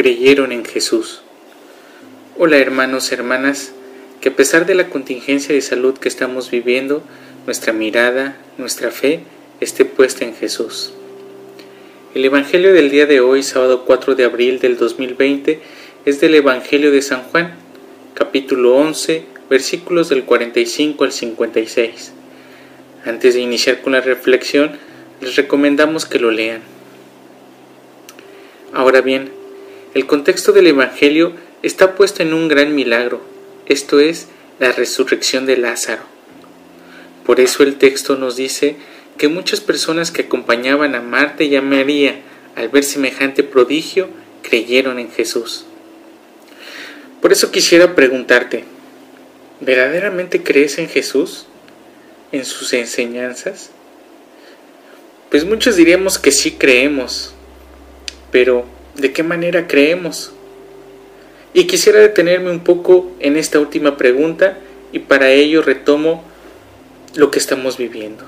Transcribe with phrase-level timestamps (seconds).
[0.00, 1.20] creyeron en Jesús.
[2.38, 3.74] Hola hermanos, hermanas,
[4.22, 7.02] que a pesar de la contingencia de salud que estamos viviendo,
[7.44, 9.20] nuestra mirada, nuestra fe
[9.60, 10.94] esté puesta en Jesús.
[12.14, 15.60] El Evangelio del día de hoy, sábado 4 de abril del 2020,
[16.06, 17.56] es del Evangelio de San Juan,
[18.14, 22.12] capítulo 11, versículos del 45 al 56.
[23.04, 24.78] Antes de iniciar con la reflexión,
[25.20, 26.62] les recomendamos que lo lean.
[28.72, 29.38] Ahora bien,
[29.94, 33.20] el contexto del Evangelio está puesto en un gran milagro,
[33.66, 36.02] esto es, la resurrección de Lázaro.
[37.24, 38.76] Por eso el texto nos dice
[39.18, 42.20] que muchas personas que acompañaban a Marta y a María
[42.56, 44.08] al ver semejante prodigio
[44.42, 45.64] creyeron en Jesús.
[47.20, 48.64] Por eso quisiera preguntarte,
[49.60, 51.46] ¿verdaderamente crees en Jesús?
[52.32, 53.70] ¿En sus enseñanzas?
[55.30, 57.34] Pues muchos diríamos que sí creemos,
[58.32, 58.64] pero
[58.96, 60.32] ¿de qué manera creemos?
[61.52, 64.58] Y quisiera detenerme un poco en esta última pregunta
[64.92, 66.24] y para ello retomo
[67.14, 68.24] lo que estamos viviendo.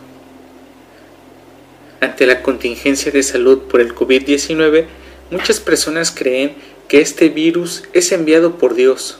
[2.00, 4.86] Ante la contingencia de salud por el COVID-19,
[5.30, 6.54] muchas personas creen
[6.88, 9.18] que este virus es enviado por Dios,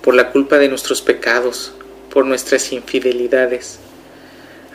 [0.00, 1.72] por la culpa de nuestros pecados,
[2.10, 3.80] por nuestras infidelidades.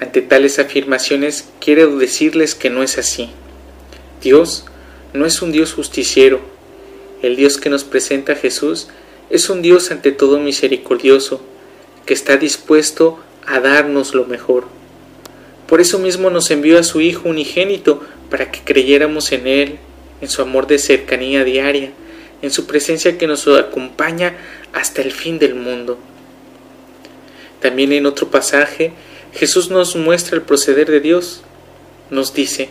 [0.01, 3.29] Ante tales afirmaciones quiero decirles que no es así.
[4.21, 4.65] Dios
[5.13, 6.39] no es un Dios justiciero.
[7.21, 8.87] El Dios que nos presenta Jesús
[9.29, 11.41] es un Dios ante todo misericordioso,
[12.05, 14.65] que está dispuesto a darnos lo mejor.
[15.67, 19.77] Por eso mismo nos envió a su Hijo unigénito para que creyéramos en Él,
[20.21, 21.91] en su amor de cercanía diaria,
[22.41, 24.35] en su presencia que nos acompaña
[24.73, 25.97] hasta el fin del mundo.
[27.59, 28.93] También en otro pasaje,
[29.33, 31.41] Jesús nos muestra el proceder de Dios.
[32.09, 32.69] Nos dice,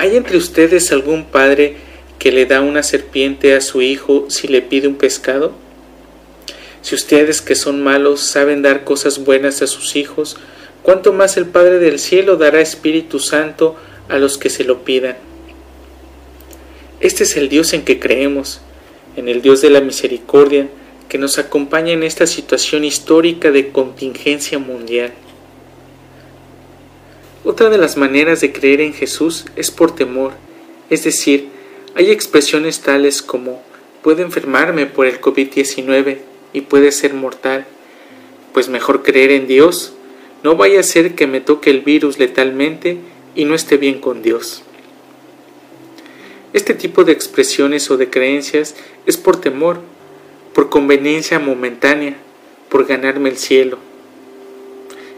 [0.00, 1.76] ¿Hay entre ustedes algún padre
[2.18, 5.52] que le da una serpiente a su hijo si le pide un pescado?
[6.80, 10.38] Si ustedes que son malos saben dar cosas buenas a sus hijos,
[10.82, 13.76] ¿cuánto más el Padre del cielo dará Espíritu Santo
[14.08, 15.18] a los que se lo pidan?
[17.00, 18.62] Este es el Dios en que creemos,
[19.16, 20.68] en el Dios de la misericordia,
[21.10, 25.12] que nos acompaña en esta situación histórica de contingencia mundial.
[27.42, 30.32] Otra de las maneras de creer en Jesús es por temor,
[30.90, 31.48] es decir,
[31.94, 33.62] hay expresiones tales como
[34.02, 36.18] puedo enfermarme por el COVID-19
[36.52, 37.64] y puede ser mortal,
[38.52, 39.94] pues mejor creer en Dios,
[40.42, 42.98] no vaya a ser que me toque el virus letalmente
[43.34, 44.62] y no esté bien con Dios.
[46.52, 48.74] Este tipo de expresiones o de creencias
[49.06, 49.80] es por temor,
[50.52, 52.16] por conveniencia momentánea,
[52.68, 53.78] por ganarme el cielo.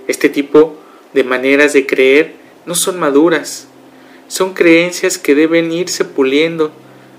[0.06, 0.76] Este tipo
[1.14, 2.34] de maneras de creer
[2.66, 3.66] no son maduras,
[4.28, 6.72] son creencias que deben irse puliendo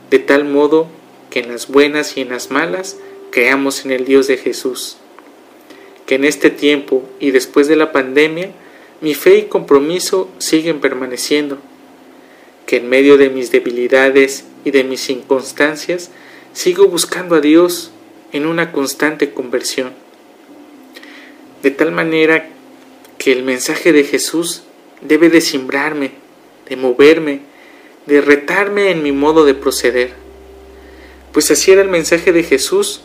[0.09, 0.87] de tal modo
[1.29, 2.97] que en las buenas y en las malas
[3.31, 4.97] creamos en el Dios de Jesús.
[6.05, 8.51] Que en este tiempo y después de la pandemia
[9.01, 11.57] mi fe y compromiso siguen permaneciendo.
[12.65, 16.09] Que en medio de mis debilidades y de mis inconstancias
[16.53, 17.91] sigo buscando a Dios
[18.31, 19.91] en una constante conversión.
[21.61, 22.49] De tal manera
[23.23, 24.63] que el mensaje de Jesús
[24.99, 26.11] debe de simbrarme,
[26.67, 27.39] de moverme,
[28.05, 30.11] de retarme en mi modo de proceder.
[31.31, 32.99] Pues así era el mensaje de Jesús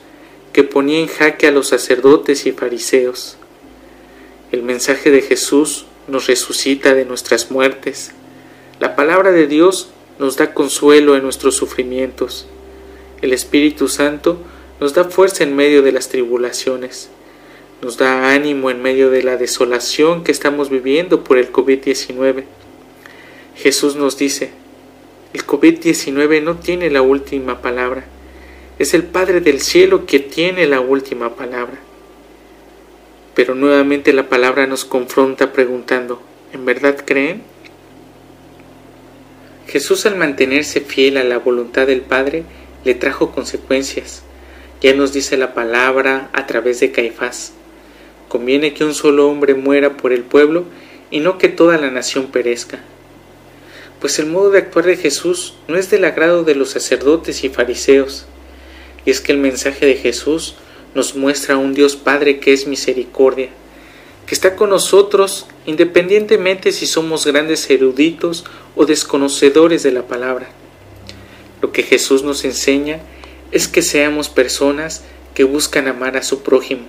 [0.53, 3.37] que ponía en jaque a los sacerdotes y fariseos.
[4.51, 8.11] El mensaje de Jesús nos resucita de nuestras muertes.
[8.81, 12.49] La palabra de Dios nos da consuelo en nuestros sufrimientos.
[13.23, 14.37] El Espíritu Santo
[14.81, 17.09] nos da fuerza en medio de las tribulaciones
[17.83, 22.45] nos da ánimo en medio de la desolación que estamos viviendo por el COVID-19.
[23.57, 24.51] Jesús nos dice,
[25.33, 28.05] el COVID-19 no tiene la última palabra,
[28.79, 31.79] es el Padre del cielo que tiene la última palabra.
[33.35, 36.21] Pero nuevamente la palabra nos confronta preguntando,
[36.53, 37.43] ¿en verdad creen?
[39.69, 42.43] Jesús al mantenerse fiel a la voluntad del Padre
[42.85, 44.23] le trajo consecuencias.
[44.81, 47.53] Ya nos dice la palabra a través de Caifás.
[48.29, 50.65] Conviene que un solo hombre muera por el pueblo
[51.11, 52.81] y no que toda la nación perezca.
[54.01, 57.49] Pues el modo de actuar de Jesús no es del agrado de los sacerdotes y
[57.49, 58.27] fariseos,
[59.05, 60.55] y es que el mensaje de Jesús
[60.95, 63.49] nos muestra a un Dios Padre que es misericordia,
[64.27, 68.45] que está con nosotros independientemente si somos grandes eruditos
[68.77, 70.49] o desconocedores de la palabra.
[71.61, 73.01] Lo que Jesús nos enseña
[73.53, 75.03] es que seamos personas
[75.35, 76.87] que buscan amar a su prójimo,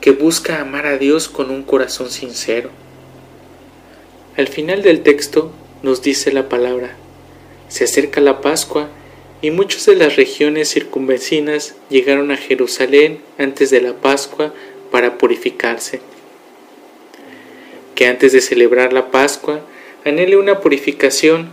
[0.00, 2.70] que busca amar a Dios con un corazón sincero.
[4.36, 5.52] Al final del texto
[5.82, 6.96] nos dice la palabra,
[7.68, 8.88] se acerca la Pascua
[9.42, 14.52] y muchos de las regiones circunvecinas llegaron a Jerusalén antes de la Pascua
[14.90, 16.00] para purificarse.
[17.94, 19.60] Que antes de celebrar la Pascua
[20.04, 21.48] anhele una purificación,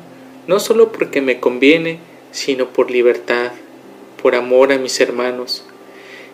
[0.48, 2.00] no solo porque me conviene,
[2.32, 3.52] sino por libertad,
[4.22, 5.66] por amor a mis hermanos.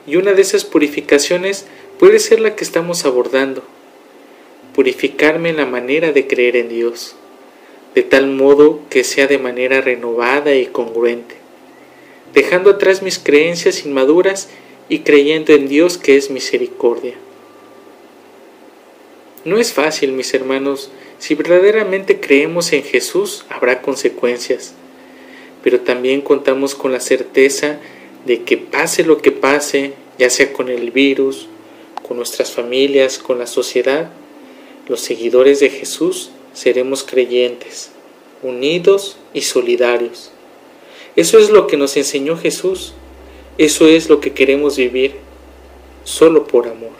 [0.07, 1.65] Y una de esas purificaciones
[2.01, 3.61] puede ser la que estamos abordando,
[4.73, 7.15] purificarme en la manera de creer en Dios,
[7.93, 11.35] de tal modo que sea de manera renovada y congruente,
[12.33, 14.49] dejando atrás mis creencias inmaduras
[14.89, 17.13] y creyendo en Dios que es misericordia.
[19.45, 20.89] No es fácil, mis hermanos,
[21.19, 24.73] si verdaderamente creemos en Jesús habrá consecuencias,
[25.61, 27.77] pero también contamos con la certeza
[28.25, 31.47] de que pase lo que pase, ya sea con el virus,
[32.11, 34.11] con nuestras familias, con la sociedad,
[34.89, 37.91] los seguidores de Jesús seremos creyentes,
[38.43, 40.29] unidos y solidarios.
[41.15, 42.91] Eso es lo que nos enseñó Jesús,
[43.57, 45.13] eso es lo que queremos vivir,
[46.03, 46.91] solo por amor.